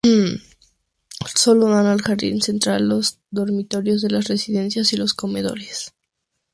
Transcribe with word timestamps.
Solo 1.35 1.67
dan 1.67 1.85
al 1.85 2.01
jardín 2.01 2.41
central 2.41 2.89
los 2.89 3.19
dormitorios 3.29 4.01
de 4.01 4.09
las 4.09 4.25
residencias 4.27 4.91
y 4.93 4.97
los 4.97 5.13
comedores. 5.13 5.93